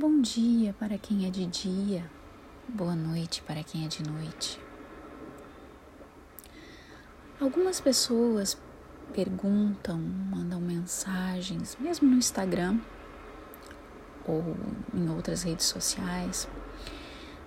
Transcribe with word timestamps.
Bom 0.00 0.22
dia 0.22 0.74
para 0.78 0.96
quem 0.96 1.26
é 1.26 1.30
de 1.30 1.44
dia, 1.44 2.10
boa 2.66 2.96
noite 2.96 3.42
para 3.42 3.62
quem 3.62 3.84
é 3.84 3.86
de 3.86 4.02
noite. 4.02 4.58
Algumas 7.38 7.82
pessoas 7.82 8.56
perguntam, 9.12 9.98
mandam 9.98 10.58
mensagens, 10.58 11.76
mesmo 11.78 12.08
no 12.08 12.16
Instagram 12.16 12.78
ou 14.26 14.42
em 14.94 15.10
outras 15.10 15.42
redes 15.42 15.66
sociais, 15.66 16.48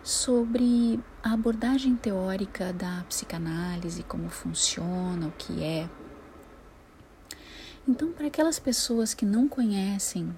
sobre 0.04 1.00
a 1.24 1.34
abordagem 1.34 1.96
teórica 1.96 2.72
da 2.72 3.04
psicanálise, 3.10 4.04
como 4.04 4.30
funciona, 4.30 5.26
o 5.26 5.32
que 5.32 5.64
é. 5.64 5.90
Então, 7.88 8.12
para 8.12 8.28
aquelas 8.28 8.60
pessoas 8.60 9.16
que 9.16 9.26
não 9.26 9.48
conhecem 9.48 10.32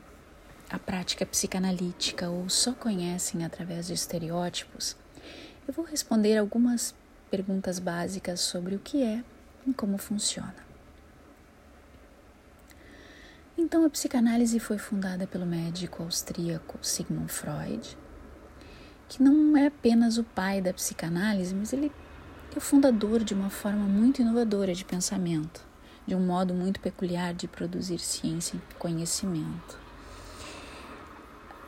a 0.70 0.80
prática 0.80 1.26
psicanalítica 1.26 2.30
ou 2.30 2.50
só 2.50 2.74
conhecem 2.74 3.44
através 3.44 3.88
de 3.88 3.94
estereótipos, 3.94 4.96
eu 5.68 5.74
vou 5.74 5.86
responder 5.86 6.38
algumas 6.38 6.94
perguntas 7.30 7.80
básicas 7.80 8.40
sobre 8.40 8.76
o 8.76 8.80
que 8.80 9.04
é 9.04 9.24
e 9.66 9.74
como 9.74 9.98
funciona. 9.98 10.66
Então, 13.58 13.86
a 13.86 13.90
psicanálise 13.90 14.60
foi 14.60 14.78
fundada 14.78 15.26
pelo 15.26 15.46
médico 15.46 16.04
austríaco 16.04 16.78
Sigmund 16.82 17.32
Freud 17.32 17.98
que 19.08 19.22
não 19.22 19.56
é 19.56 19.68
apenas 19.68 20.18
o 20.18 20.24
pai 20.24 20.62
da 20.62 20.74
psicanálise, 20.74 21.54
mas 21.54 21.74
ele 21.74 21.92
é 22.54 22.58
o 22.58 22.62
fundador 22.62 23.24
de 23.24 23.34
uma 23.34 23.50
forma 23.50 23.86
muito 23.86 24.22
inovadora 24.22 24.74
de 24.74 24.86
pensamento, 24.86 25.66
de 26.08 26.16
um 26.16 26.26
modo 26.26 26.54
muito 26.54 26.80
peculiar 26.80 27.34
de 27.34 27.48
produzir 27.48 28.00
ciência 28.00 28.58
e 28.58 28.74
conhecimento. 28.76 29.85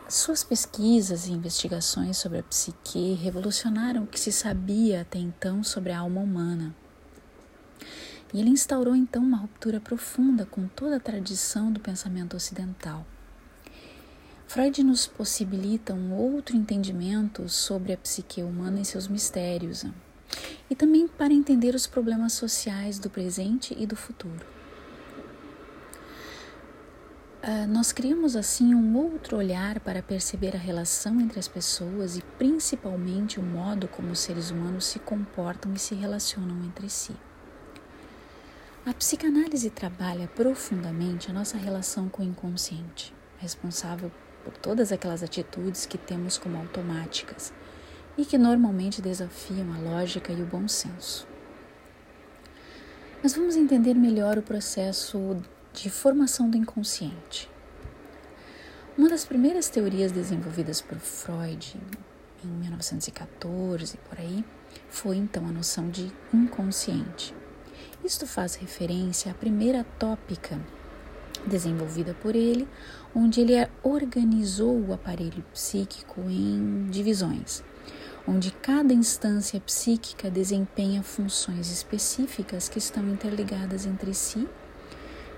Suas 0.09 0.41
pesquisas 0.41 1.27
e 1.27 1.33
investigações 1.33 2.15
sobre 2.15 2.39
a 2.39 2.43
psique 2.43 3.15
revolucionaram 3.15 4.03
o 4.03 4.07
que 4.07 4.17
se 4.17 4.31
sabia 4.31 5.01
até 5.01 5.19
então 5.19 5.61
sobre 5.65 5.91
a 5.91 5.99
alma 5.99 6.21
humana. 6.21 6.73
E 8.33 8.39
ele 8.39 8.49
instaurou 8.49 8.95
então 8.95 9.21
uma 9.21 9.35
ruptura 9.35 9.81
profunda 9.81 10.45
com 10.45 10.65
toda 10.69 10.95
a 10.95 10.99
tradição 10.99 11.73
do 11.73 11.81
pensamento 11.81 12.37
ocidental. 12.37 13.05
Freud 14.47 14.81
nos 14.81 15.05
possibilita 15.07 15.93
um 15.93 16.13
outro 16.13 16.55
entendimento 16.55 17.49
sobre 17.49 17.91
a 17.91 17.97
psique 17.97 18.41
humana 18.41 18.79
e 18.79 18.85
seus 18.85 19.09
mistérios, 19.09 19.83
e 20.69 20.75
também 20.75 21.05
para 21.05 21.33
entender 21.33 21.75
os 21.75 21.85
problemas 21.85 22.31
sociais 22.31 22.97
do 22.97 23.09
presente 23.09 23.75
e 23.77 23.85
do 23.85 23.97
futuro. 23.97 24.56
Uh, 27.43 27.67
nós 27.67 27.91
criamos 27.91 28.35
assim 28.35 28.73
um 28.73 28.97
outro 28.97 29.37
olhar 29.37 29.79
para 29.79 30.01
perceber 30.01 30.55
a 30.55 30.59
relação 30.59 31.21
entre 31.21 31.37
as 31.37 31.47
pessoas 31.47 32.17
e 32.17 32.21
principalmente 32.37 33.39
o 33.39 33.43
modo 33.43 33.87
como 33.87 34.11
os 34.11 34.19
seres 34.19 34.49
humanos 34.49 34.85
se 34.87 34.97
comportam 34.97 35.71
e 35.73 35.77
se 35.77 35.93
relacionam 35.93 36.63
entre 36.63 36.89
si. 36.89 37.15
A 38.83 38.93
psicanálise 38.93 39.69
trabalha 39.69 40.27
profundamente 40.27 41.29
a 41.29 41.33
nossa 41.33 41.57
relação 41.57 42.09
com 42.09 42.23
o 42.23 42.25
inconsciente, 42.25 43.13
responsável 43.37 44.11
por 44.43 44.57
todas 44.57 44.91
aquelas 44.91 45.21
atitudes 45.21 45.85
que 45.85 45.97
temos 45.97 46.37
como 46.39 46.57
automáticas 46.57 47.53
e 48.17 48.25
que 48.25 48.37
normalmente 48.37 48.99
desafiam 48.99 49.73
a 49.73 49.77
lógica 49.77 50.33
e 50.33 50.41
o 50.41 50.45
bom 50.45 50.67
senso. 50.67 51.27
Mas 53.21 53.33
vamos 53.35 53.55
entender 53.55 53.93
melhor 53.93 54.37
o 54.37 54.41
processo 54.41 55.43
de 55.81 55.91
formação 55.91 56.49
do 56.49 56.57
inconsciente. 56.57 57.47
Uma 58.97 59.09
das 59.09 59.23
primeiras 59.23 59.69
teorias 59.69 60.11
desenvolvidas 60.11 60.81
por 60.81 60.97
Freud 60.97 61.79
em 62.43 62.47
1914 62.47 63.97
por 64.09 64.17
aí 64.19 64.43
foi 64.89 65.17
então 65.17 65.45
a 65.45 65.51
noção 65.51 65.87
de 65.91 66.11
inconsciente. 66.33 67.31
Isto 68.03 68.25
faz 68.25 68.55
referência 68.55 69.31
à 69.31 69.35
primeira 69.35 69.83
tópica 69.99 70.59
desenvolvida 71.45 72.15
por 72.15 72.35
ele, 72.35 72.67
onde 73.13 73.41
ele 73.41 73.53
organizou 73.83 74.75
o 74.81 74.93
aparelho 74.93 75.43
psíquico 75.53 76.21
em 76.21 76.87
divisões, 76.89 77.63
onde 78.27 78.49
cada 78.49 78.93
instância 78.93 79.59
psíquica 79.61 80.31
desempenha 80.31 81.03
funções 81.03 81.71
específicas 81.71 82.67
que 82.67 82.79
estão 82.79 83.07
interligadas 83.07 83.85
entre 83.85 84.15
si 84.15 84.49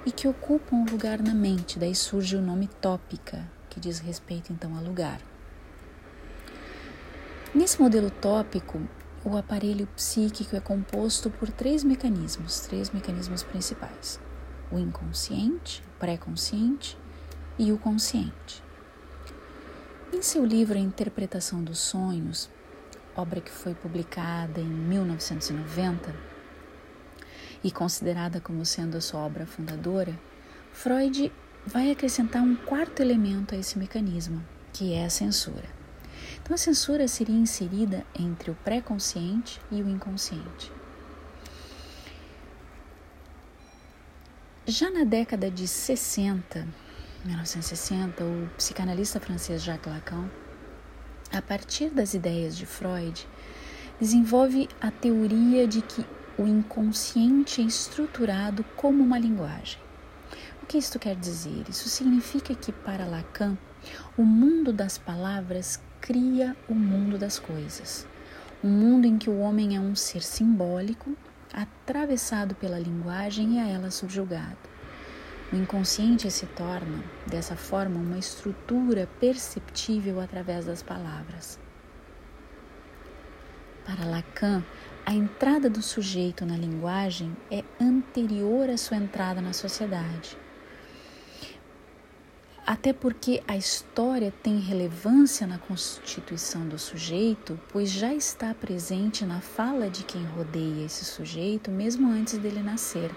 e 0.06 0.12
que 0.12 0.28
ocupam 0.28 0.78
um 0.78 0.86
lugar 0.86 1.22
na 1.22 1.34
mente. 1.34 1.78
Daí 1.80 1.96
surge 1.96 2.36
o 2.36 2.42
nome 2.42 2.68
tópica, 2.68 3.50
que 3.70 3.80
diz 3.80 4.00
respeito 4.00 4.52
então 4.52 4.76
a 4.78 4.80
lugar. 4.80 5.22
Nesse 7.54 7.82
modelo 7.82 8.10
tópico, 8.10 8.82
o 9.24 9.36
aparelho 9.36 9.88
psíquico 9.88 10.56
é 10.56 10.60
composto 10.60 11.30
por 11.30 11.50
três 11.52 11.84
mecanismos, 11.84 12.62
três 12.62 12.90
mecanismos 12.92 13.44
principais 13.44 14.20
o 14.72 14.78
inconsciente, 14.78 15.84
pré-consciente 16.00 16.98
e 17.58 17.72
o 17.72 17.78
consciente. 17.78 18.64
Em 20.14 20.22
seu 20.22 20.46
livro 20.46 20.78
A 20.78 20.82
Interpretação 20.82 21.64
dos 21.64 21.80
Sonhos, 21.80 22.50
obra 23.16 23.42
que 23.42 23.52
foi 23.52 23.74
publicada 23.74 24.60
em 24.60 24.68
1990 24.68 26.29
e 27.64 27.72
considerada 27.72 28.40
como 28.40 28.66
sendo 28.66 28.98
a 28.98 29.02
sua 29.02 29.22
obra 29.22 29.46
fundadora, 29.46 30.18
Freud 30.72 31.32
vai 31.66 31.92
acrescentar 31.92 32.42
um 32.42 32.56
quarto 32.56 33.02
elemento 33.02 33.54
a 33.54 33.58
esse 33.58 33.78
mecanismo, 33.78 34.44
que 34.72 34.94
é 34.94 35.06
a 35.06 35.10
censura. 35.10 35.70
Então, 36.42 36.56
a 36.56 36.58
censura 36.58 37.08
seria 37.08 37.36
inserida 37.36 38.06
entre 38.18 38.50
o 38.50 38.56
pré-consciente 38.56 39.60
e 39.72 39.82
o 39.82 39.90
inconsciente. 39.90 40.72
Já 44.66 44.90
na 44.90 45.04
década 45.04 45.50
de 45.50 45.68
60, 45.68 46.68
1960, 47.26 48.24
o 48.24 48.50
psicanalista 48.56 49.20
francês 49.20 49.64
Jacques 49.64 49.92
Lacan, 49.92 50.30
a 51.32 51.42
partir 51.42 51.90
das 51.90 52.14
ideias 52.14 52.56
de 52.56 52.66
Freud, 52.66 53.28
desenvolve 54.00 54.70
a 54.80 54.90
teoria 54.92 55.68
de 55.68 55.82
que 55.82 56.06
o 56.40 56.48
inconsciente 56.48 57.60
é 57.62 57.66
estruturado 57.66 58.64
como 58.78 59.04
uma 59.04 59.20
linguagem. 59.20 59.78
O 60.64 60.66
que 60.66 60.78
isto 60.78 60.98
quer 60.98 61.18
dizer? 61.18 61.66
Isso 61.68 61.90
significa 61.90 62.56
que, 62.56 62.72
para 62.72 63.04
Lacan, 63.04 63.58
o 64.18 64.24
mundo 64.24 64.72
das 64.72 64.98
palavras 64.98 65.82
cria 66.00 66.56
o 66.70 66.74
mundo 66.74 67.18
das 67.18 67.38
coisas. 67.38 68.08
Um 68.64 68.70
mundo 68.70 69.06
em 69.06 69.18
que 69.18 69.30
o 69.30 69.38
homem 69.40 69.76
é 69.76 69.82
um 69.82 69.94
ser 69.96 70.22
simbólico 70.22 71.14
atravessado 71.52 72.56
pela 72.56 72.80
linguagem 72.80 73.56
e 73.56 73.60
a 73.60 73.68
ela 73.68 73.92
subjugado. 73.92 74.70
O 75.52 75.58
inconsciente 75.58 76.32
se 76.32 76.46
torna, 76.46 77.04
dessa 77.28 77.58
forma, 77.58 77.98
uma 77.98 78.18
estrutura 78.18 79.10
perceptível 79.20 80.22
através 80.22 80.66
das 80.66 80.82
palavras. 80.82 81.60
Para 83.86 84.06
Lacan, 84.06 84.64
a 85.10 85.14
entrada 85.16 85.72
do 85.72 85.82
sujeito 85.82 86.46
na 86.46 86.56
linguagem 86.56 87.36
é 87.50 87.64
anterior 87.82 88.70
à 88.70 88.78
sua 88.78 88.98
entrada 88.98 89.42
na 89.42 89.54
sociedade. 89.54 90.38
Até 92.64 92.94
porque 92.94 93.42
a 93.48 93.58
história 93.58 94.32
tem 94.44 94.60
relevância 94.60 95.48
na 95.48 95.58
constituição 95.58 96.68
do 96.68 96.78
sujeito, 96.78 97.60
pois 97.70 97.90
já 97.90 98.14
está 98.14 98.54
presente 98.54 99.26
na 99.26 99.42
fala 99.42 99.90
de 99.90 100.04
quem 100.04 100.24
rodeia 100.26 100.86
esse 100.86 101.04
sujeito 101.04 101.72
mesmo 101.72 102.08
antes 102.12 102.38
dele 102.38 102.62
nascer. 102.62 103.10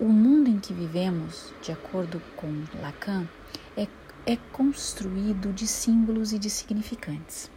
O 0.00 0.08
mundo 0.08 0.48
em 0.48 0.58
que 0.58 0.72
vivemos, 0.72 1.52
de 1.60 1.70
acordo 1.70 2.22
com 2.34 2.64
Lacan, 2.80 3.28
é, 3.76 3.86
é 4.24 4.38
construído 4.52 5.52
de 5.52 5.66
símbolos 5.66 6.32
e 6.32 6.38
de 6.38 6.48
significantes. 6.48 7.54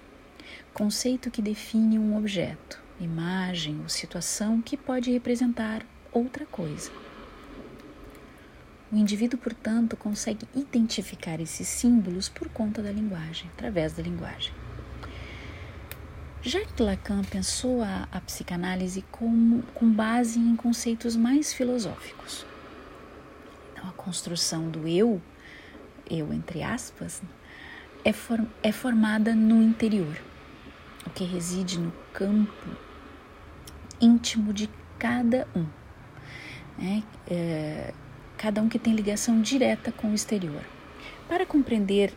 Conceito 0.73 1.31
que 1.31 1.41
define 1.41 1.99
um 1.99 2.17
objeto, 2.17 2.81
imagem 2.99 3.79
ou 3.81 3.89
situação 3.89 4.61
que 4.61 4.77
pode 4.77 5.11
representar 5.11 5.85
outra 6.11 6.45
coisa. 6.45 6.91
O 8.91 8.95
indivíduo, 8.95 9.39
portanto, 9.39 9.95
consegue 9.95 10.47
identificar 10.55 11.39
esses 11.39 11.67
símbolos 11.67 12.27
por 12.27 12.49
conta 12.49 12.81
da 12.81 12.91
linguagem, 12.91 13.49
através 13.53 13.93
da 13.93 14.01
linguagem. 14.01 14.51
Jacques 16.41 16.79
Lacan 16.79 17.21
pensou 17.23 17.83
a, 17.83 18.07
a 18.11 18.21
psicanálise 18.21 19.03
com, 19.11 19.61
com 19.75 19.91
base 19.91 20.39
em 20.39 20.55
conceitos 20.55 21.15
mais 21.15 21.53
filosóficos. 21.53 22.45
Então, 23.73 23.89
a 23.89 23.91
construção 23.91 24.69
do 24.69 24.87
eu, 24.87 25.21
eu 26.09 26.33
entre 26.33 26.63
aspas, 26.63 27.21
é, 28.03 28.13
for, 28.13 28.43
é 28.63 28.71
formada 28.71 29.35
no 29.35 29.61
interior, 29.61 30.15
o 31.05 31.09
que 31.09 31.23
reside 31.23 31.79
no 31.79 31.91
campo 32.13 32.69
íntimo 34.01 34.53
de 34.53 34.69
cada 34.97 35.47
um. 35.55 35.65
Né? 36.77 37.03
É, 37.29 37.93
cada 38.37 38.61
um 38.61 38.69
que 38.69 38.79
tem 38.79 38.93
ligação 38.93 39.41
direta 39.41 39.91
com 39.91 40.11
o 40.11 40.15
exterior. 40.15 40.63
Para 41.27 41.45
compreender 41.45 42.13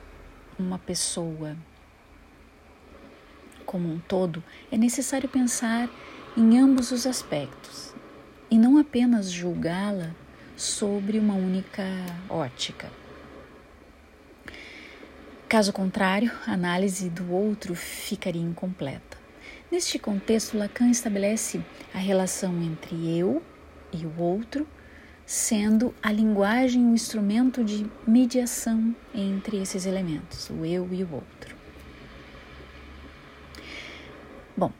uma 0.58 0.78
pessoa 0.78 1.56
como 3.66 3.88
um 3.90 3.98
todo, 3.98 4.42
é 4.70 4.76
necessário 4.76 5.28
pensar 5.28 5.88
em 6.36 6.58
ambos 6.58 6.92
os 6.92 7.06
aspectos 7.06 7.94
e 8.50 8.58
não 8.58 8.78
apenas 8.78 9.30
julgá-la 9.30 10.10
sobre 10.56 11.18
uma 11.18 11.34
única 11.34 11.82
ótica. 12.28 13.01
Caso 15.52 15.70
contrário, 15.70 16.32
a 16.46 16.52
análise 16.54 17.10
do 17.10 17.30
outro 17.30 17.74
ficaria 17.74 18.40
incompleta. 18.40 19.18
Neste 19.70 19.98
contexto, 19.98 20.56
Lacan 20.56 20.88
estabelece 20.88 21.62
a 21.92 21.98
relação 21.98 22.62
entre 22.62 22.96
eu 23.18 23.42
e 23.92 24.06
o 24.06 24.18
outro, 24.18 24.66
sendo 25.26 25.94
a 26.02 26.10
linguagem 26.10 26.82
um 26.82 26.94
instrumento 26.94 27.62
de 27.62 27.86
mediação 28.06 28.96
entre 29.14 29.58
esses 29.60 29.84
elementos, 29.84 30.48
o 30.48 30.64
eu 30.64 30.88
e 30.90 31.04
o 31.04 31.12
outro. 31.12 31.54
Bom, 34.56 34.72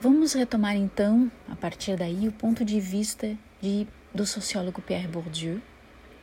vamos 0.00 0.34
retomar 0.34 0.76
então, 0.76 1.28
a 1.48 1.56
partir 1.56 1.96
daí, 1.96 2.28
o 2.28 2.32
ponto 2.32 2.64
de 2.64 2.78
vista 2.78 3.36
de, 3.60 3.88
do 4.14 4.24
sociólogo 4.24 4.80
Pierre 4.80 5.08
Bourdieu, 5.08 5.60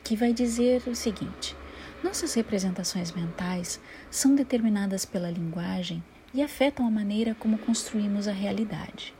que 0.04 0.16
vai 0.16 0.32
dizer 0.32 0.82
o 0.86 0.94
seguinte: 0.94 1.56
nossas 2.02 2.34
representações 2.34 3.12
mentais 3.12 3.80
são 4.10 4.34
determinadas 4.34 5.04
pela 5.04 5.30
linguagem 5.30 6.02
e 6.32 6.42
afetam 6.42 6.86
a 6.86 6.90
maneira 6.90 7.34
como 7.34 7.58
construímos 7.58 8.26
a 8.28 8.32
realidade. 8.32 9.14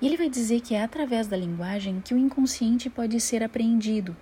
E 0.00 0.06
ele 0.06 0.16
vai 0.16 0.30
dizer 0.30 0.60
que 0.60 0.74
é 0.74 0.82
através 0.82 1.26
da 1.26 1.36
linguagem 1.36 2.00
que 2.00 2.14
o 2.14 2.18
inconsciente 2.18 2.88
pode 2.88 3.20
ser 3.20 3.42
apreendido, 3.42 4.16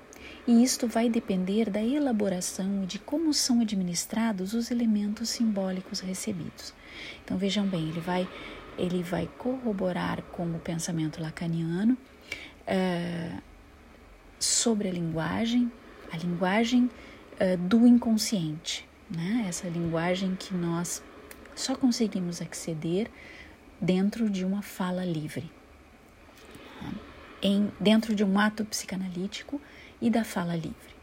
e 0.46 0.62
isto 0.62 0.88
vai 0.88 1.08
depender 1.08 1.70
da 1.70 1.82
elaboração 1.82 2.82
e 2.82 2.86
de 2.86 2.98
como 2.98 3.32
são 3.32 3.60
administrados 3.60 4.54
os 4.54 4.70
elementos 4.70 5.28
simbólicos 5.28 6.00
recebidos. 6.00 6.74
Então 7.22 7.36
vejam 7.36 7.66
bem, 7.66 7.88
ele 7.88 8.00
vai, 8.00 8.28
ele 8.76 9.02
vai 9.02 9.28
corroborar 9.38 10.22
com 10.32 10.46
o 10.46 10.58
pensamento 10.58 11.22
lacaniano 11.22 11.96
uh, 12.66 13.42
sobre 14.38 14.88
a 14.88 14.92
linguagem, 14.92 15.70
a 16.12 16.16
linguagem 16.16 16.90
uh, 17.40 17.56
do 17.56 17.86
inconsciente, 17.86 18.88
né? 19.10 19.46
essa 19.48 19.68
linguagem 19.68 20.34
que 20.36 20.54
nós 20.54 21.02
só 21.54 21.74
conseguimos 21.74 22.40
acceder 22.40 23.10
dentro 23.80 24.30
de 24.30 24.44
uma 24.44 24.62
fala 24.62 25.04
livre, 25.04 25.50
em, 27.42 27.70
dentro 27.80 28.14
de 28.14 28.24
um 28.24 28.38
ato 28.38 28.64
psicanalítico 28.64 29.60
e 30.00 30.10
da 30.10 30.24
fala 30.24 30.54
livre. 30.54 30.96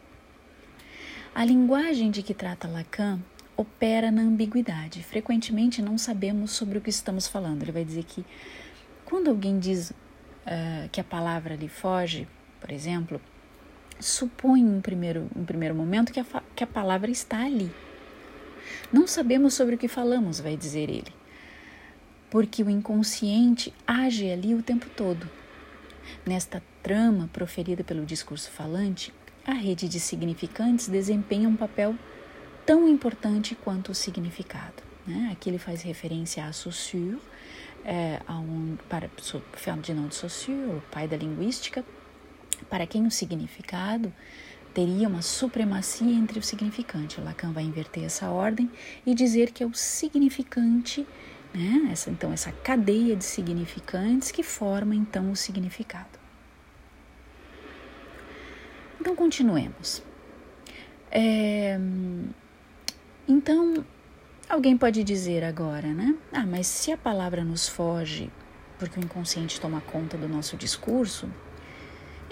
A 1.34 1.44
linguagem 1.44 2.12
de 2.12 2.24
que 2.24 2.34
trata 2.34 2.68
Lacan 2.68 3.20
opera 3.58 4.12
na 4.12 4.22
ambiguidade. 4.22 5.04
Frequentemente 5.04 5.82
não 5.82 5.98
sabemos 5.98 6.52
sobre 6.52 6.78
o 6.78 6.82
que 6.82 6.90
estamos 6.90 7.28
falando. 7.28 7.64
Ele 7.64 7.72
vai 7.72 7.86
dizer 7.86 8.04
que 8.04 8.26
quando 9.04 9.30
alguém 9.30 9.60
diz 9.60 9.92
uh, 9.92 10.90
que 10.92 11.00
a 11.00 11.04
palavra 11.04 11.56
lhe 11.56 11.68
foge, 11.68 12.28
por 12.66 12.74
exemplo, 12.74 13.22
supõe 14.00 14.60
em 14.60 14.82
primeiro, 14.82 15.30
em 15.36 15.46
primeiro 15.46 15.76
momento 15.76 16.12
que 16.12 16.20
a, 16.20 16.26
que 16.56 16.64
a 16.64 16.68
palavra 16.68 17.12
está 17.12 17.46
ali. 17.46 17.72
Não 18.92 19.06
sabemos 19.06 19.54
sobre 19.54 19.76
o 19.76 19.78
que 19.78 19.88
falamos, 19.88 20.40
vai 20.40 20.58
dizer 20.58 20.90
ele, 20.90 21.14
porque 22.28 22.64
o 22.64 22.70
inconsciente 22.72 23.72
age 23.86 24.32
ali 24.32 24.56
o 24.56 24.64
tempo 24.64 24.88
todo. 24.98 25.30
Nesta 26.26 26.60
trama 26.82 27.30
proferida 27.32 27.84
pelo 27.84 28.04
discurso 28.04 28.50
falante, 28.50 29.14
a 29.46 29.54
rede 29.54 29.88
de 29.88 30.00
significantes 30.00 30.88
desempenha 30.88 31.48
um 31.48 31.56
papel 31.56 31.96
tão 32.66 32.88
importante 32.88 33.54
quanto 33.54 33.92
o 33.92 33.96
significado. 33.96 34.82
Né? 35.06 35.30
Aqui 35.32 35.52
ele 35.52 35.60
faz 35.60 35.84
referência 35.84 36.44
a 36.44 36.52
Saussure, 36.52 37.20
é, 37.86 38.20
a 38.26 38.40
um, 38.40 38.76
para 38.90 39.08
Ferdinand 39.54 40.08
de 40.08 40.16
Saussure, 40.16 40.78
o 40.78 40.82
pai 40.90 41.08
da 41.08 41.16
linguística, 41.16 41.86
para 42.70 42.88
quem 42.88 43.06
o 43.06 43.12
significado 43.12 44.14
teria 44.74 45.08
uma 45.08 45.22
supremacia 45.22 46.14
entre 46.14 46.38
o 46.38 46.44
significante. 46.44 47.22
Lacan 47.22 47.52
vai 47.52 47.64
inverter 47.64 48.04
essa 48.04 48.30
ordem 48.30 48.70
e 49.06 49.16
dizer 49.16 49.52
que 49.52 49.64
é 49.64 49.66
o 49.66 49.74
significante, 49.74 51.08
né? 51.54 51.90
essa, 51.92 52.10
então 52.10 52.32
essa 52.34 52.52
cadeia 52.52 53.16
de 53.16 53.24
significantes 53.24 54.32
que 54.32 54.44
forma 54.44 54.94
então 54.94 55.32
o 55.32 55.36
significado. 55.36 56.20
Então 59.00 59.16
continuemos. 59.16 60.04
É, 61.10 61.80
então 63.28 63.86
alguém 64.50 64.78
pode 64.78 65.04
dizer 65.04 65.44
agora, 65.44 65.88
né? 65.88 66.16
Ah, 66.34 66.46
mas 66.46 66.68
se 66.68 66.92
a 66.92 66.98
palavra 66.98 67.44
nos 67.44 67.70
foge 67.70 68.30
porque 68.78 69.00
o 69.00 69.04
inconsciente 69.04 69.60
toma 69.60 69.82
conta 69.82 70.18
do 70.18 70.28
nosso 70.28 70.58
discurso, 70.58 71.30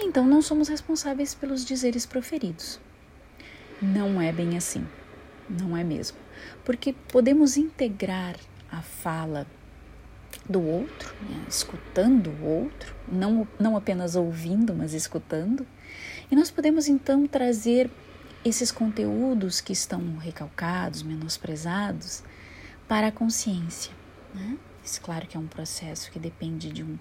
então 0.00 0.26
não 0.26 0.42
somos 0.42 0.68
responsáveis 0.68 1.34
pelos 1.34 1.64
dizeres 1.64 2.06
proferidos. 2.06 2.80
Não 3.80 4.20
é 4.20 4.32
bem 4.32 4.56
assim, 4.56 4.86
não 5.48 5.76
é 5.76 5.84
mesmo, 5.84 6.16
porque 6.64 6.92
podemos 6.92 7.56
integrar 7.56 8.36
a 8.70 8.80
fala 8.82 9.46
do 10.48 10.62
outro, 10.62 11.14
né? 11.28 11.44
escutando 11.48 12.30
o 12.30 12.44
outro, 12.44 12.94
não, 13.10 13.46
não 13.58 13.76
apenas 13.76 14.14
ouvindo, 14.16 14.74
mas 14.74 14.92
escutando, 14.92 15.66
e 16.30 16.36
nós 16.36 16.50
podemos 16.50 16.88
então 16.88 17.26
trazer 17.26 17.90
esses 18.44 18.70
conteúdos 18.70 19.60
que 19.60 19.72
estão 19.72 20.16
recalcados, 20.16 21.02
menosprezados, 21.02 22.22
para 22.86 23.08
a 23.08 23.12
consciência. 23.12 23.92
Né? 24.34 24.58
Isso, 24.84 25.00
claro 25.00 25.26
que 25.26 25.36
é 25.36 25.40
um 25.40 25.46
processo 25.46 26.10
que 26.10 26.18
depende 26.18 26.70
de 26.70 26.82
um 26.82 26.98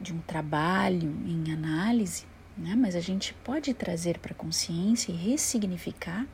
de 0.00 0.12
um 0.12 0.18
trabalho 0.18 1.14
em 1.26 1.52
análise, 1.52 2.24
né? 2.56 2.74
mas 2.76 2.94
a 2.94 3.00
gente 3.00 3.34
pode 3.44 3.72
trazer 3.74 4.18
para 4.18 4.32
a 4.32 4.36
consciência 4.36 5.12
e 5.12 5.14
ressignificar 5.14 6.26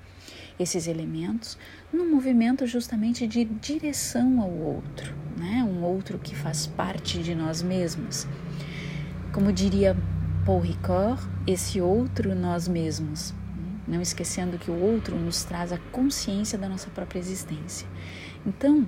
esses 0.59 0.87
elementos 0.87 1.57
num 1.93 2.11
movimento 2.11 2.67
justamente 2.67 3.27
de 3.27 3.45
direção 3.45 4.41
ao 4.41 4.51
outro, 4.51 5.15
né? 5.37 5.65
um 5.65 5.83
outro 5.83 6.19
que 6.19 6.35
faz 6.35 6.67
parte 6.67 7.23
de 7.23 7.35
nós 7.35 7.63
mesmos. 7.63 8.27
Como 9.33 9.53
diria 9.53 9.97
Paul 10.45 10.61
Ricoeur, 10.61 11.19
esse 11.47 11.81
outro 11.81 12.35
nós 12.35 12.67
mesmos, 12.67 13.33
não 13.87 14.01
esquecendo 14.01 14.59
que 14.59 14.71
o 14.71 14.79
outro 14.79 15.17
nos 15.17 15.45
traz 15.45 15.73
a 15.73 15.79
consciência 15.91 16.59
da 16.59 16.69
nossa 16.69 16.91
própria 16.91 17.19
existência. 17.19 17.87
Então, 18.47 18.87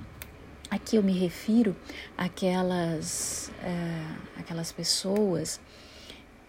Aqui 0.73 0.95
eu 0.95 1.03
me 1.03 1.13
refiro 1.13 1.75
àquelas, 2.17 3.51
é, 3.61 4.39
aquelas 4.39 4.71
pessoas 4.71 5.61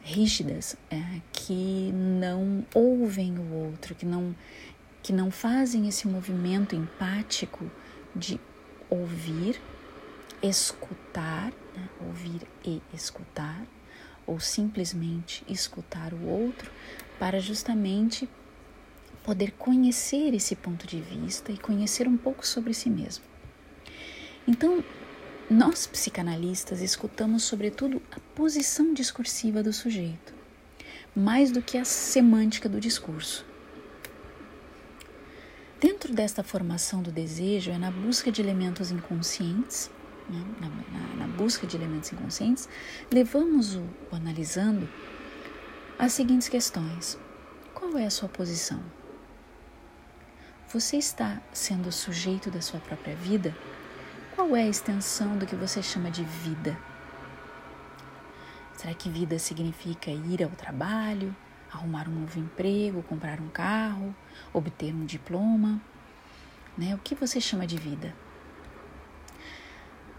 rígidas 0.02 0.78
é, 0.90 1.21
que 1.31 1.93
não 1.93 2.64
ouvem 2.75 3.38
o 3.38 3.52
outro, 3.52 3.95
que 3.95 4.07
não, 4.07 4.35
que 5.02 5.12
não 5.12 5.31
fazem 5.31 5.88
esse 5.88 6.09
movimento 6.09 6.75
empático 6.75 7.71
de 8.16 8.40
ouvir, 8.88 9.61
escutar, 10.43 11.52
né? 11.76 11.87
ouvir 12.07 12.49
e 12.64 12.81
escutar, 12.95 13.66
ou 14.26 14.40
simplesmente 14.40 15.45
escutar 15.47 16.14
o 16.14 16.26
outro, 16.26 16.71
para 17.19 17.38
justamente 17.40 18.26
poder 19.23 19.50
conhecer 19.59 20.33
esse 20.33 20.57
ponto 20.57 20.87
de 20.87 20.99
vista 20.99 21.52
e 21.52 21.59
conhecer 21.59 22.09
um 22.09 22.16
pouco 22.16 22.47
sobre 22.47 22.73
si 22.73 22.88
mesmo. 22.88 23.33
Então, 24.46 24.84
nós 25.50 25.86
psicanalistas 25.86 26.80
escutamos 26.80 27.44
sobretudo 27.44 28.00
a 28.10 28.20
posição 28.34 28.92
discursiva 28.92 29.62
do 29.62 29.72
sujeito, 29.72 30.34
mais 31.14 31.50
do 31.50 31.62
que 31.62 31.78
a 31.78 31.84
semântica 31.84 32.68
do 32.68 32.80
discurso. 32.80 33.44
Dentro 35.80 36.14
desta 36.14 36.42
formação 36.42 37.02
do 37.02 37.12
desejo, 37.12 37.70
é 37.70 37.78
na 37.78 37.90
busca 37.90 38.32
de 38.32 38.40
elementos 38.40 38.90
inconscientes, 38.90 39.90
né, 40.28 40.42
na, 40.60 40.68
na, 40.68 41.26
na, 41.26 41.36
busca 41.36 41.66
de 41.66 41.76
elementos 41.76 42.10
inconscientes, 42.12 42.68
levamos 43.12 43.74
o, 43.74 43.82
o 44.10 44.16
analisando 44.16 44.88
as 45.98 46.12
seguintes 46.12 46.48
questões: 46.48 47.18
qual 47.74 47.98
é 47.98 48.06
a 48.06 48.10
sua 48.10 48.28
posição? 48.28 48.82
Você 50.68 50.96
está 50.96 51.40
sendo 51.52 51.92
sujeito 51.92 52.50
da 52.50 52.62
sua 52.62 52.80
própria 52.80 53.14
vida? 53.14 53.54
Qual 54.34 54.56
é 54.56 54.62
a 54.62 54.68
extensão 54.68 55.38
do 55.38 55.46
que 55.46 55.54
você 55.54 55.80
chama 55.80 56.10
de 56.10 56.24
vida? 56.24 56.76
Será 58.76 58.92
que 58.92 59.08
vida 59.08 59.38
significa 59.38 60.10
ir 60.10 60.42
ao 60.42 60.50
trabalho, 60.50 61.34
arrumar 61.72 62.08
um 62.08 62.20
novo 62.20 62.40
emprego, 62.40 63.00
comprar 63.04 63.40
um 63.40 63.48
carro, 63.48 64.12
obter 64.52 64.92
um 64.92 65.04
diploma? 65.04 65.80
Né? 66.76 66.96
O 66.96 66.98
que 66.98 67.14
você 67.14 67.40
chama 67.40 67.64
de 67.64 67.76
vida? 67.76 68.12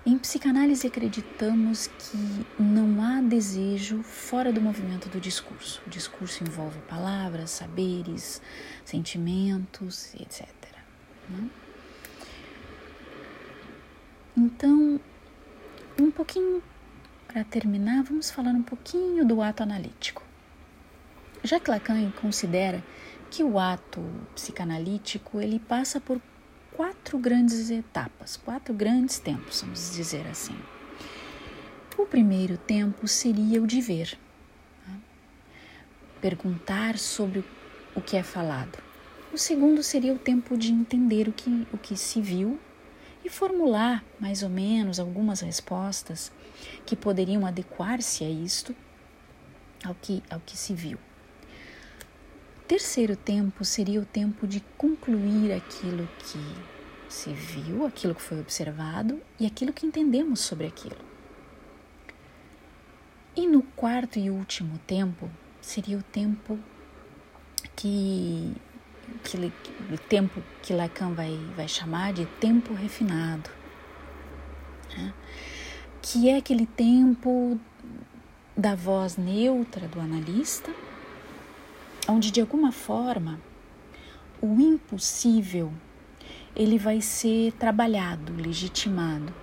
Em 0.05 0.17
psicanálise 0.17 0.87
acreditamos 0.87 1.87
que 1.87 2.45
não 2.57 3.03
há 3.03 3.21
desejo 3.21 4.01
fora 4.01 4.53
do 4.53 4.61
movimento 4.61 5.09
do 5.09 5.19
discurso. 5.19 5.81
O 5.85 5.89
discurso 5.89 6.41
envolve 6.41 6.79
palavras, 6.87 7.49
saberes, 7.49 8.41
sentimentos, 8.85 10.15
etc. 10.15 10.47
Né? 11.29 11.49
Então, 14.37 14.99
um 15.99 16.11
pouquinho 16.11 16.61
para 17.25 17.43
terminar, 17.45 18.03
vamos 18.03 18.29
falar 18.29 18.51
um 18.51 18.63
pouquinho 18.63 19.25
do 19.25 19.41
ato 19.41 19.63
analítico. 19.63 20.21
Jacques 21.43 21.69
Lacan 21.69 22.11
considera 22.21 22.83
que 23.31 23.43
o 23.43 23.57
ato 23.57 24.01
psicanalítico 24.33 25.39
ele 25.39 25.59
passa 25.59 26.01
por 26.01 26.21
quatro 26.73 27.17
grandes 27.17 27.69
etapas, 27.69 28.35
quatro 28.35 28.73
grandes 28.73 29.19
tempos, 29.19 29.61
vamos 29.61 29.95
dizer 29.95 30.27
assim. 30.27 30.57
O 31.97 32.05
primeiro 32.05 32.57
tempo 32.57 33.07
seria 33.07 33.61
o 33.61 33.67
de 33.67 33.79
ver, 33.79 34.17
né? 34.85 34.99
perguntar 36.19 36.97
sobre 36.97 37.43
o 37.95 38.01
que 38.01 38.17
é 38.17 38.23
falado. 38.23 38.77
O 39.31 39.37
segundo 39.37 39.81
seria 39.81 40.13
o 40.13 40.19
tempo 40.19 40.57
de 40.57 40.73
entender 40.73 41.29
o 41.29 41.31
que, 41.31 41.65
o 41.71 41.77
que 41.77 41.95
se 41.95 42.21
viu 42.21 42.59
e 43.25 43.29
formular 43.29 44.05
mais 44.19 44.43
ou 44.43 44.49
menos 44.49 44.99
algumas 44.99 45.41
respostas 45.41 46.31
que 46.85 46.95
poderiam 46.95 47.43
adequar-se 47.43 48.23
a 48.23 48.29
isto, 48.29 48.75
ao 49.83 49.95
que, 49.95 50.21
ao 50.29 50.39
que 50.39 50.55
se 50.55 50.75
viu. 50.75 50.99
Terceiro 52.67 53.15
tempo 53.15 53.65
seria 53.65 53.99
o 53.99 54.05
tempo 54.05 54.47
de 54.47 54.59
concluir 54.77 55.51
aquilo 55.51 56.07
que 56.19 56.39
se 57.09 57.33
viu, 57.33 57.85
aquilo 57.85 58.13
que 58.13 58.21
foi 58.21 58.39
observado 58.39 59.19
e 59.39 59.45
aquilo 59.47 59.73
que 59.73 59.87
entendemos 59.87 60.41
sobre 60.41 60.67
aquilo. 60.67 60.97
E 63.35 63.47
no 63.47 63.63
quarto 63.75 64.19
e 64.19 64.29
último 64.29 64.79
tempo 64.85 65.29
seria 65.61 65.97
o 65.97 66.03
tempo 66.03 66.59
que, 67.75 68.55
que 69.23 69.37
o 69.37 69.97
tempo 69.97 70.41
que 70.61 70.73
Lacan 70.73 71.13
vai, 71.13 71.39
vai 71.55 71.67
chamar 71.67 72.13
de 72.13 72.25
tempo 72.39 72.73
refinado, 72.73 73.49
né? 74.95 75.13
que 76.01 76.29
é 76.29 76.37
aquele 76.37 76.65
tempo 76.65 77.59
da 78.55 78.75
voz 78.75 79.17
neutra 79.17 79.87
do 79.87 79.99
analista 79.99 80.71
onde 82.07 82.31
de 82.31 82.41
alguma 82.41 82.71
forma 82.71 83.39
o 84.41 84.59
impossível 84.59 85.71
ele 86.55 86.77
vai 86.77 87.01
ser 87.01 87.51
trabalhado, 87.53 88.33
legitimado, 88.33 89.33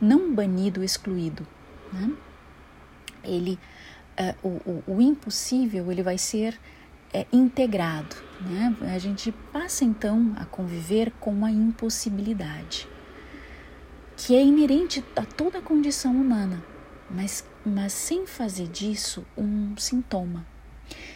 não 0.00 0.34
banido, 0.34 0.82
excluído. 0.82 1.46
Né? 1.92 2.12
Ele, 3.22 3.58
uh, 4.18 4.48
o, 4.48 4.48
o, 4.70 4.96
o, 4.96 5.02
impossível 5.02 5.90
ele 5.92 6.02
vai 6.02 6.16
ser 6.16 6.58
é, 7.12 7.26
integrado. 7.32 8.16
Né? 8.40 8.76
A 8.94 8.98
gente 8.98 9.32
passa 9.52 9.84
então 9.84 10.34
a 10.36 10.44
conviver 10.44 11.12
com 11.18 11.44
a 11.44 11.50
impossibilidade, 11.50 12.88
que 14.16 14.34
é 14.34 14.42
inerente 14.42 15.04
a 15.16 15.24
toda 15.24 15.58
a 15.58 15.62
condição 15.62 16.12
humana, 16.12 16.62
mas, 17.10 17.44
mas 17.64 17.92
sem 17.92 18.26
fazer 18.26 18.68
disso 18.68 19.24
um 19.36 19.76
sintoma 19.76 20.46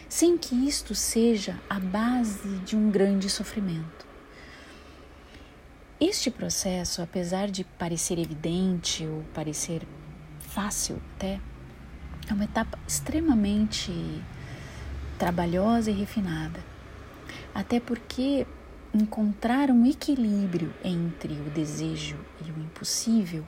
sem 0.07 0.37
que 0.37 0.55
isto 0.67 0.93
seja 0.93 1.59
a 1.69 1.79
base 1.79 2.57
de 2.59 2.75
um 2.75 2.91
grande 2.91 3.29
sofrimento. 3.29 4.05
Este 5.99 6.29
processo, 6.29 7.01
apesar 7.01 7.49
de 7.49 7.63
parecer 7.63 8.19
evidente 8.19 9.07
ou 9.07 9.23
parecer 9.33 9.81
fácil 10.39 11.01
até, 11.15 11.39
é 12.29 12.33
uma 12.33 12.43
etapa 12.43 12.77
extremamente 12.87 13.91
trabalhosa 15.23 15.89
e 15.89 15.93
refinada. 15.93 16.59
Até 17.55 17.79
porque 17.79 18.45
encontrar 18.93 19.71
um 19.71 19.85
equilíbrio 19.85 20.73
entre 20.83 21.31
o 21.31 21.49
desejo 21.49 22.17
e 22.45 22.51
o 22.51 22.59
impossível 22.59 23.45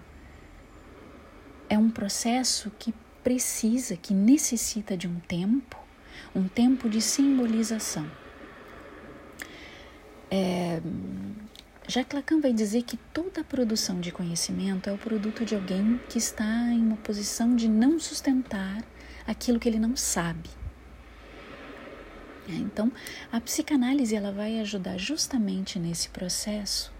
é 1.67 1.77
um 1.77 1.89
processo 1.89 2.71
que 2.79 2.93
precisa, 3.21 3.97
que 3.97 4.13
necessita 4.13 4.95
de 4.95 5.05
um 5.05 5.19
tempo 5.19 5.77
um 6.33 6.47
tempo 6.47 6.89
de 6.89 7.01
simbolização. 7.01 8.05
É, 10.31 10.81
Jacques 11.87 12.13
Lacan 12.13 12.39
vai 12.39 12.53
dizer 12.53 12.83
que 12.83 12.95
toda 13.13 13.43
produção 13.43 13.99
de 13.99 14.13
conhecimento 14.13 14.89
é 14.89 14.93
o 14.93 14.97
produto 14.97 15.43
de 15.43 15.55
alguém 15.55 15.99
que 16.09 16.17
está 16.17 16.45
em 16.71 16.81
uma 16.81 16.97
posição 16.97 17.53
de 17.53 17.67
não 17.67 17.99
sustentar 17.99 18.81
aquilo 19.27 19.59
que 19.59 19.67
ele 19.67 19.79
não 19.79 19.95
sabe. 19.95 20.49
É, 22.47 22.53
então, 22.53 22.91
a 23.31 23.41
psicanálise 23.41 24.15
ela 24.15 24.31
vai 24.31 24.59
ajudar 24.59 24.97
justamente 24.97 25.79
nesse 25.79 26.09
processo 26.09 26.91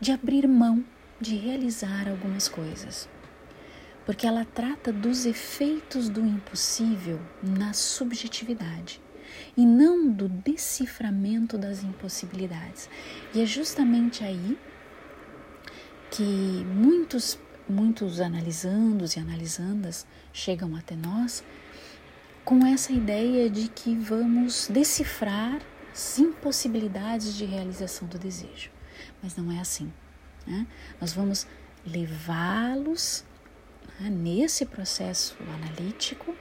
de 0.00 0.12
abrir 0.12 0.46
mão 0.46 0.84
de 1.20 1.36
realizar 1.36 2.08
algumas 2.08 2.48
coisas 2.48 3.08
porque 4.10 4.26
ela 4.26 4.44
trata 4.44 4.92
dos 4.92 5.24
efeitos 5.24 6.08
do 6.08 6.26
impossível 6.26 7.20
na 7.40 7.72
subjetividade 7.72 9.00
e 9.56 9.64
não 9.64 10.10
do 10.10 10.28
deciframento 10.28 11.56
das 11.56 11.84
impossibilidades. 11.84 12.90
E 13.32 13.40
é 13.40 13.46
justamente 13.46 14.24
aí 14.24 14.58
que 16.10 16.64
muitos 16.74 17.38
muitos 17.68 18.20
analisandos 18.20 19.14
e 19.14 19.20
analisandas 19.20 20.04
chegam 20.32 20.74
até 20.74 20.96
nós 20.96 21.44
com 22.50 22.66
essa 22.66 22.92
ideia 22.92 23.48
de 23.48 23.68
que 23.68 23.94
vamos 23.94 24.66
decifrar 24.66 25.62
as 25.92 26.18
impossibilidades 26.18 27.36
de 27.36 27.44
realização 27.44 28.08
do 28.08 28.18
desejo. 28.18 28.72
Mas 29.22 29.36
não 29.36 29.52
é 29.52 29.60
assim. 29.60 29.92
Né? 30.44 30.66
Nós 31.00 31.12
vamos 31.12 31.46
levá-los 31.86 33.24
né, 34.00 34.10
nesse 34.10 34.66
processo 34.66 35.36
analítico 35.40 36.34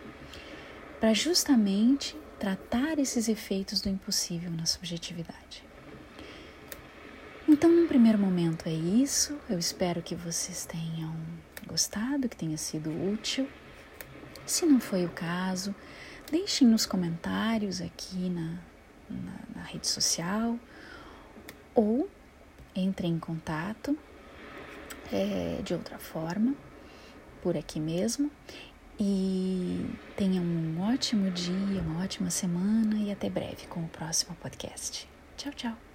para 1.00 1.13
justamente 1.13 2.18
tratar 2.39 2.98
esses 2.98 3.30
efeitos 3.30 3.80
do 3.80 3.88
impossível 3.88 4.50
na 4.50 4.66
subjetividade. 4.66 5.63
Então, 7.48 7.70
num 7.70 7.88
primeiro 7.88 8.18
momento 8.18 8.68
é 8.68 8.74
isso. 8.74 9.38
Eu 9.48 9.60
espero 9.60 10.01
que 10.01 10.16
vocês 10.16 10.66
tenham 10.66 11.16
gostado, 11.68 12.28
que 12.28 12.36
tenha 12.36 12.58
sido 12.58 12.89
útil. 13.13 13.48
Se 14.50 14.65
não 14.65 14.79
foi 14.79 15.06
o 15.06 15.10
caso, 15.10 15.75
deixem 16.32 16.68
nos 16.68 16.84
comentários 16.84 17.82
aqui 17.82 18.29
na, 18.29 18.58
na, 19.08 19.34
na 19.58 19.62
rede 19.62 19.86
social 19.86 20.58
ou 21.75 22.10
entrem 22.75 23.13
em 23.13 23.20
contato 23.20 23.96
é, 25.13 25.62
de 25.63 25.72
outra 25.75 26.00
forma 26.00 26.56
por 27.44 27.56
aqui 27.56 27.79
mesmo. 27.79 28.32
E 29.00 29.86
tenham 30.18 30.44
um 30.44 30.82
ótimo 30.82 31.29
dia, 31.29 31.82
uma 31.82 32.03
ótima 32.03 32.32
semana 32.32 32.98
e 32.98 33.12
até 33.12 33.29
breve 33.29 33.68
com 33.68 33.82
o 33.82 33.88
próximo 33.88 34.36
podcast. 34.41 35.08
Tchau, 35.38 35.53
tchau. 35.53 35.88